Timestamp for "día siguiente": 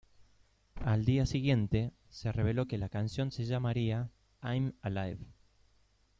1.05-1.91